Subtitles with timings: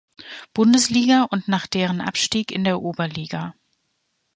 [0.55, 3.53] Bundesliga und nach deren Abstieg in der Oberliga.